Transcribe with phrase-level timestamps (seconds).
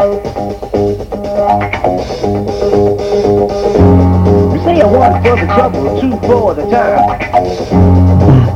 [0.00, 0.06] You
[4.64, 7.20] say a one for the trouble, two for the time.
[7.68, 8.46] Hmm.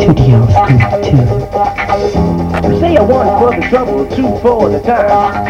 [0.00, 1.12] Studios Group 2.
[2.68, 5.46] You say a one for the trouble, two for the time.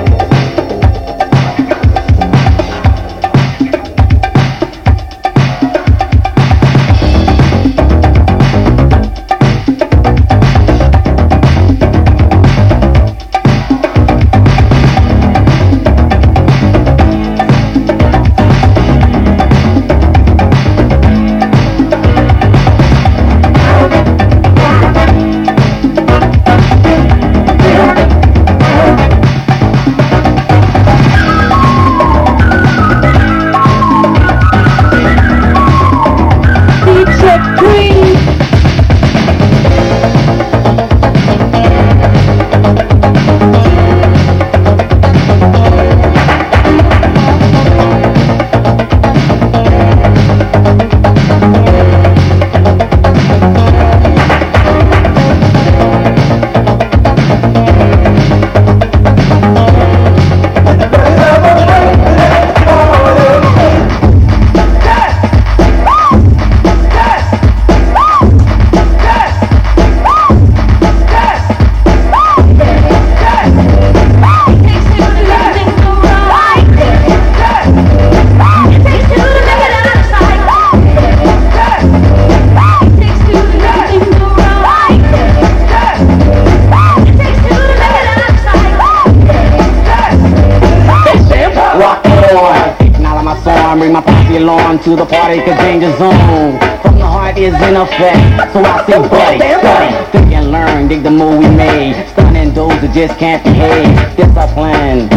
[95.33, 96.59] to the danger zone.
[96.81, 101.01] From the heart is in effect, so I say buddy, study, think and learn, dig
[101.01, 101.95] the move we made.
[102.11, 103.89] Stunning those who just can't behave.
[104.15, 105.09] Discipline,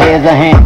[0.00, 0.56] here's a hint,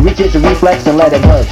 [0.00, 1.46] Reach it a reflex and let it work.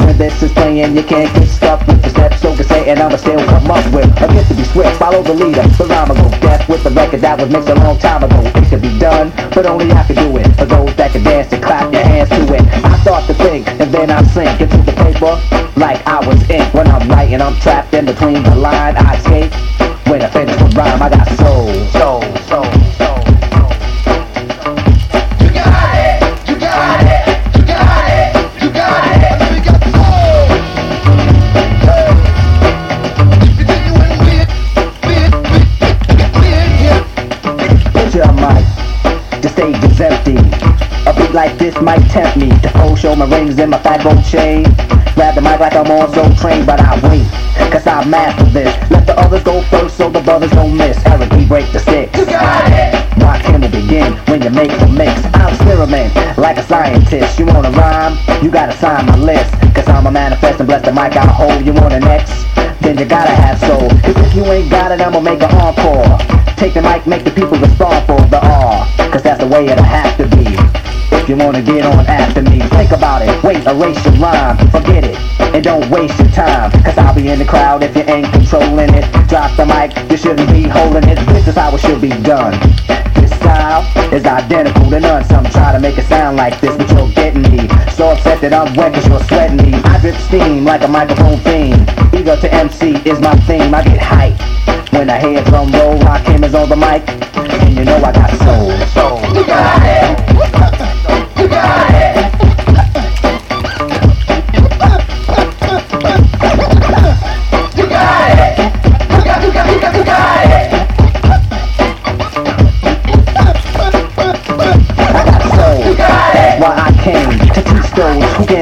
[0.00, 2.42] When this is playing, you can't get stuck with the steps.
[2.42, 4.98] So can say, and I'ma still come up with a get to be swift.
[4.98, 7.74] Follow the leader, the rhyme will go deaf with the record that was mixed a
[7.74, 8.40] long time ago.
[8.54, 10.46] It should be done, but only I can do it.
[10.56, 12.62] For those that can dance and clap your hands to it.
[12.84, 15.40] I start to think, and then I sink into the paper
[15.80, 16.72] like I was ink.
[16.74, 18.96] When I'm writing, I'm trapped in between the line.
[18.96, 19.65] I escape.
[41.82, 44.64] Might tempt me to show my rings and my fat gold chain.
[45.14, 47.28] Grab the mic like I'm on so trained, but I wait,
[47.70, 48.72] cause I master this.
[48.90, 50.96] Let the others go first so the brothers don't miss.
[51.06, 52.18] Eric, we break the sticks.
[52.18, 52.92] You got it.
[53.22, 55.12] Rock him will begin when you make the mix.
[55.36, 57.38] I'll experiment like a scientist.
[57.38, 58.16] You wanna rhyme?
[58.42, 59.52] You gotta sign my list.
[59.74, 61.64] Cause I'm a manifest and bless the mic I hold.
[61.64, 62.44] You want an X?
[62.80, 63.88] Then you gotta have soul.
[64.00, 66.18] Cause if you ain't got it, I'ma make an encore.
[66.56, 68.86] Take the mic, make the people respond for the R.
[69.12, 70.45] Cause that's the way it'll have to be.
[71.28, 73.42] You wanna get on after me, think about it.
[73.42, 75.18] Wait, erase your rhyme, forget it.
[75.40, 76.70] And don't waste your time.
[76.84, 79.02] Cause I'll be in the crowd if you ain't controlling it.
[79.26, 81.18] Drop the mic, you shouldn't be holding it.
[81.26, 82.52] This is how it should be done.
[83.16, 83.82] This style
[84.14, 85.24] is identical to none.
[85.24, 87.66] Some try to make it sound like this, but you're getting me.
[87.90, 89.74] So upset that I'm wet cause you're sweating me.
[89.82, 91.82] I drip steam like a microphone theme.
[92.14, 93.74] Eager to MC is my theme.
[93.74, 94.38] I get hype.
[94.92, 97.02] When I hear drum roll, rock him is on the mic.
[97.34, 98.70] And you know I got soul.
[98.94, 99.34] Soul.
[99.34, 100.35] You got it.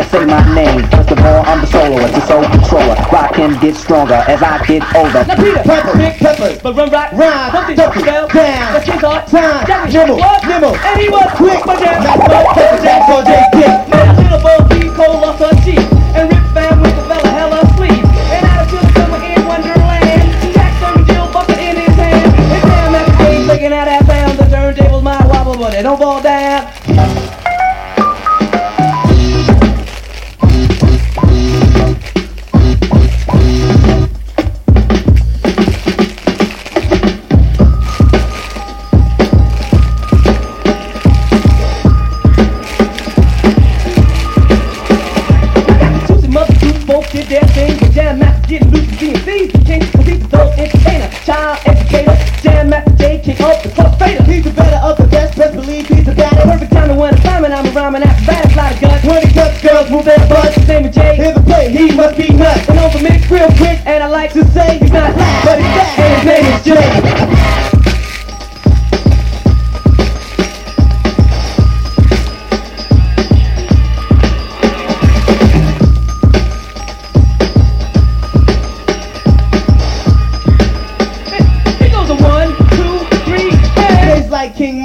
[0.05, 0.83] Who say my name.
[0.91, 2.97] First of all, I'm the soloist, the soul controller.
[3.13, 5.25] Rock him get stronger as I get older.
[5.25, 9.03] Now Peter, Pepper, Big Peppers, but run right, Rhyme, something double, spell, down, the kid's
[9.03, 10.47] hard, time, Jack nimble, what?
[10.47, 13.77] nimble, and he was quick, but Mac, Mac, Pepper, Jack, so J, Dick.
[13.89, 15.21] Man, syllable, B, Cole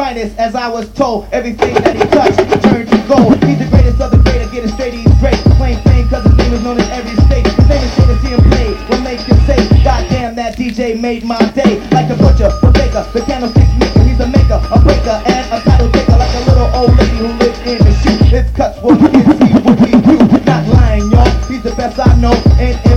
[0.10, 1.30] Midas, as I was told.
[1.32, 3.38] Everything that he touched turned to gold.
[3.46, 5.38] He's the greatest of the great, getting straight, he's great.
[5.62, 7.46] Claim fame, cause his name is known in every state.
[7.46, 8.74] His name is straight to see him play.
[8.90, 11.78] What make you say, goddamn, that DJ made my day.
[11.94, 14.02] Like the butcher, the baker, the candlestick maker.
[14.02, 16.18] He's a maker, a breaker, and a title taker.
[16.18, 18.18] Like a little old lady who lives in the shoe.
[18.34, 20.18] His cuts will get see what we do.
[20.42, 21.30] Not lying, y'all.
[21.46, 22.34] He's the best I know.
[22.58, 22.89] And if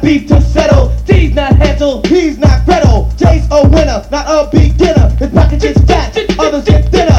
[0.00, 0.88] got beef to settle.
[1.04, 2.06] D's not handled.
[2.06, 3.10] He's not Gretel.
[3.16, 5.10] Jay's a winner, not a beginner.
[5.16, 7.09] His pocket gets fat, others get thinner.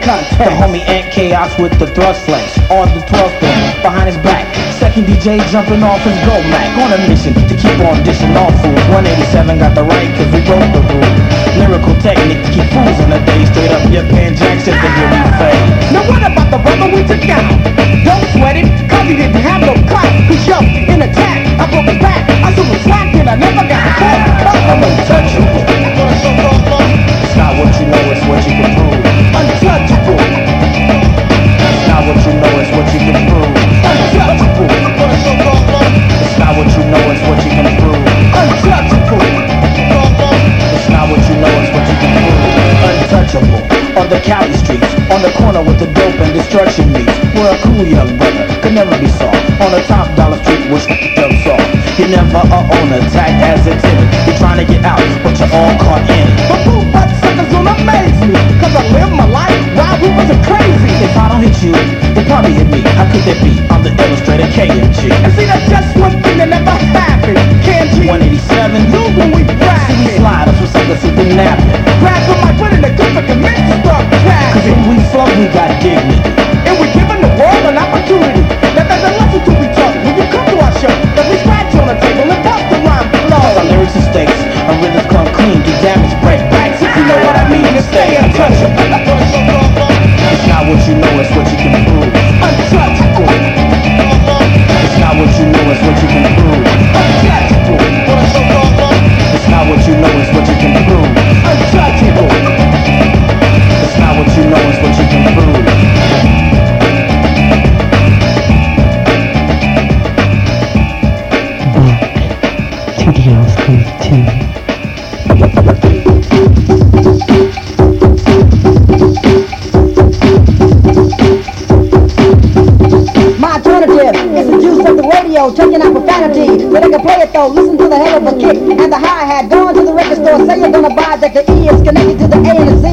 [0.00, 0.48] The?
[0.48, 4.48] The homie Ant Chaos with the thrust flex on the 12th floor, behind his back.
[4.80, 8.54] Second DJ jumping off his go Mac on a mission to keep on dishing off
[8.62, 8.80] fools.
[8.88, 11.12] 187 got the right cause we broke the rule.
[11.60, 13.44] Lyrical technique to keep fools on the day.
[13.52, 15.60] Straight up your pan jacks at the hear me fade.
[15.92, 17.44] Now what about the brother we took out?
[18.02, 20.08] Don't sweat it, cause he didn't have no clout.
[20.24, 22.24] He jumped in attack, I broke his back.
[22.40, 24.20] I took him slack and I never got caught.
[24.72, 25.62] I'm untouchable.
[27.22, 28.91] It's not what you know, it's what you can prove.
[44.02, 44.82] On the Cali streets,
[45.14, 47.14] on the corner with the dope and destruction meets.
[47.38, 49.38] We're a cool young brother, could never be soft.
[49.62, 51.62] On the top dollar street, which jumps off.
[51.94, 54.10] He never a on attack as a timid.
[54.26, 56.26] You're trying to get out, but you're all caught in.
[56.50, 58.34] But who but suckers don't amaze me?
[58.58, 60.90] Cause I live my life while we wasn't crazy.
[60.98, 62.82] If I don't hit you, it probably hit me.
[62.98, 63.54] How could that be?
[63.70, 65.14] I'm the illustrator KMG.
[65.14, 66.71] And see that's just one thing that never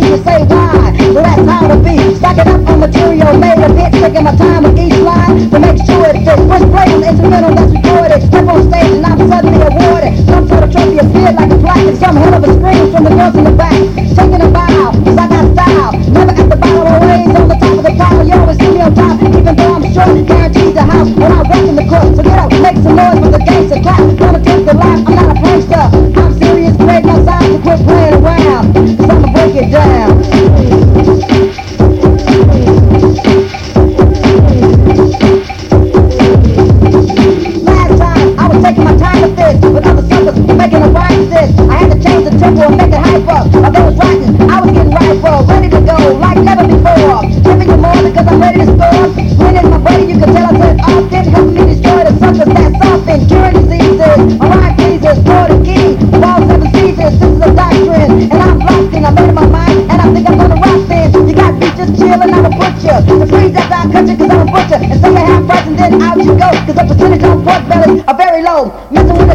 [0.10, 0.90] You say why?
[1.14, 2.16] Well that's how it be.
[2.18, 5.78] Stacking up on material made of it, taking my time with each line to make
[5.86, 6.42] sure it fits.
[6.50, 8.18] First play on instrumental that's recorded.
[8.26, 10.18] Step on stage and I'm suddenly awarded.
[10.26, 13.04] Some sort of trophy appeared like a plaque and some hell of a scream from
[13.06, 13.78] the girls in the back.
[14.18, 15.94] Taking a bow, cause I got style.
[16.10, 18.26] Never at the bottom, always on the top of the pile.
[18.26, 20.26] You always see me on top, even though I'm short.
[20.26, 22.10] Guaranteed the house when I walk in the court.
[22.18, 24.02] So get up, make some noise for the gangster clap.
[24.18, 25.86] Gonna take the life, I'm not a prankster.
[26.18, 28.99] I'm serious, great, no signs to quit playing around.
[29.60, 29.76] Last
[38.00, 40.88] time I was taking my time with this, but suckers making a
[41.30, 41.60] this.
[41.60, 42.94] I had to change the tempo and make
[43.76, 43.96] it was
[44.50, 44.94] I was getting
[45.50, 47.20] ready to go like never before.
[48.30, 49.10] I'm ready to score.
[49.44, 51.69] When in my buddy, you can tell I said, oh, did help me
[61.80, 63.00] just chillin', I'm a butcher.
[63.08, 64.80] The freeze that I cut you cause I'm a butcher.
[64.84, 66.50] And some are have price and then out you go.
[66.68, 68.76] Cause the percentage on pork belly are very low.
[68.92, 69.29] Messing with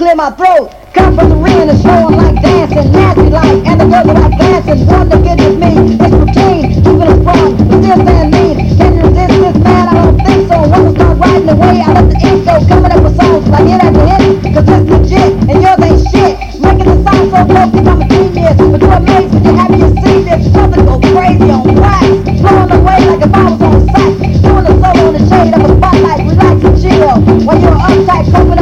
[0.00, 0.72] clear my throat.
[0.94, 4.16] Come from the rain and show I'm like dancing, nasty like, and the girls are
[4.16, 4.86] like dancing.
[4.88, 7.52] One to get with me, it's routine, keeping it strong.
[7.68, 9.84] But this man mean, can you resist this man?
[9.84, 10.56] I don't think so.
[10.56, 12.54] Once I start riding the way, I let the ink go.
[12.64, 14.24] Coming up with songs like hit after hit,
[14.56, 16.34] cause it's legit, and yours ain't shit.
[16.64, 18.56] Making the sound so close, think I'm a genius.
[18.56, 20.40] But you're amazed when you have me to see this.
[20.48, 22.08] Something go crazy on wax,
[22.40, 24.12] blowing away like if I was on sack.
[24.16, 27.14] Doing a solo in the shade of a spotlight, relax and chill.
[27.44, 28.59] While you're uptight, coping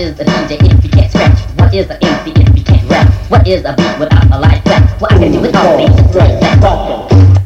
[0.00, 1.38] What is a DJ if you can't scratch?
[1.60, 3.12] What is an MC if you can't rap?
[3.30, 4.98] What is a beat without a live track?
[4.98, 7.39] Well, I can do with all, baby, like that.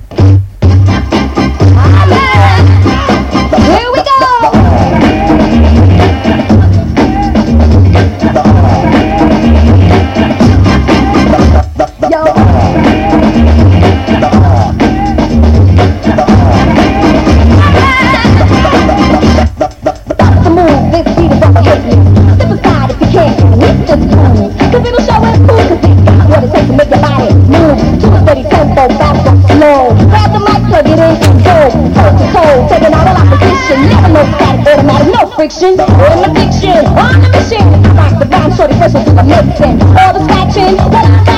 [39.26, 41.33] All the scratching I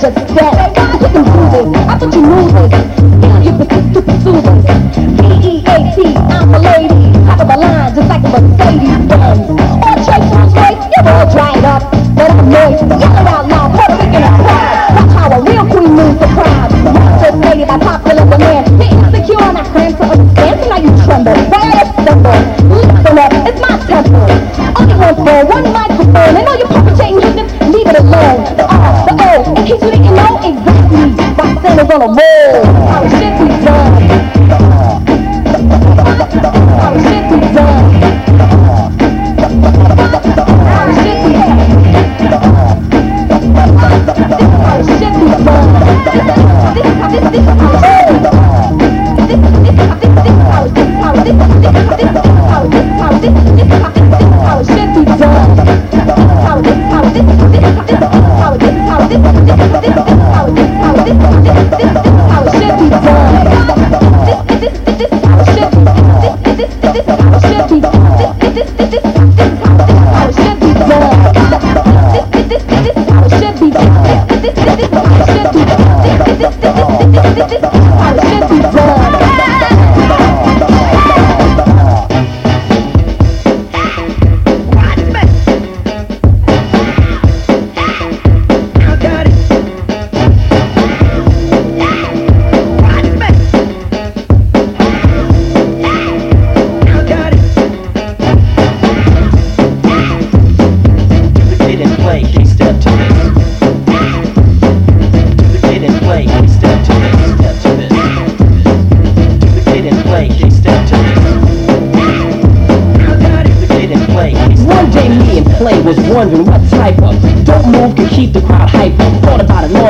[0.00, 0.78] get your back.
[0.78, 3.09] I thought you knew this.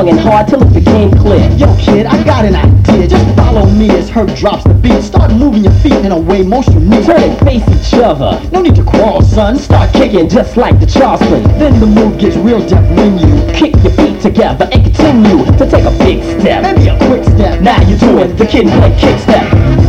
[0.01, 1.47] long and hard till it became clear.
[1.57, 3.07] Yo, kid, I got an idea.
[3.07, 5.01] Just follow me as her drops the beat.
[5.03, 7.05] Start moving your feet in a way most unique.
[7.05, 8.41] Turn and face each other.
[8.51, 9.57] No need to crawl, son.
[9.57, 11.43] Start kicking just like the Charleston.
[11.59, 15.69] Then the move gets real deep when you kick your feet together and continue to
[15.69, 16.63] take a big step.
[16.63, 17.61] maybe a quick step.
[17.61, 19.80] Now you're doing the kid play kick step.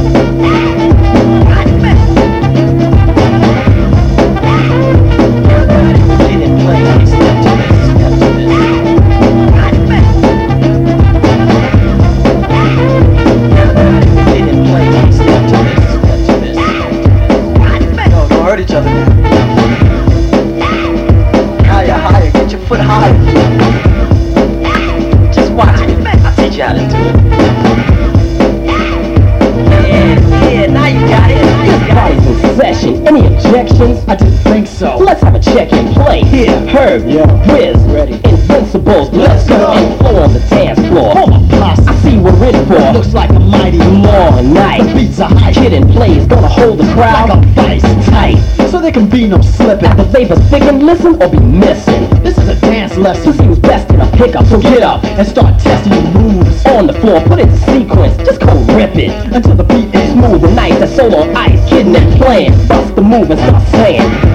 [36.98, 37.24] nerve, yo.
[37.52, 38.14] Wiz, ready.
[38.24, 39.72] Invincibles, let's go.
[39.72, 41.12] And Floor on the dance floor.
[41.16, 42.92] Oh my gosh, I see what it's for.
[42.92, 44.83] Looks like a mighty long night.
[44.83, 45.52] The beats are high.
[45.52, 47.31] Kid and is gonna hold the crowd.
[47.31, 48.37] Like vice tight.
[48.70, 49.96] So there can be no slipping.
[49.96, 52.09] The flavor's thick and listen or be missing.
[52.22, 53.33] This is a dance lesson.
[53.33, 54.46] Who seems best in a pickup?
[54.46, 56.64] So get up and start testing your moves.
[56.66, 58.16] On the floor, put it in sequence.
[58.18, 60.78] Just go rip it until the beat is smooth and nice.
[60.78, 62.52] That solo ice, kid kidnap playing.
[62.68, 64.32] Bust the move and start saying.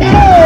[0.00, 0.37] I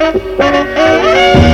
[0.00, 1.49] Thank.